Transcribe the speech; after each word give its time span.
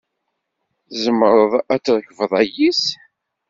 Tzemreḍ 0.89 1.53
ad 1.73 1.81
trekbeḍ 1.83 2.31
ayis? 2.41 2.83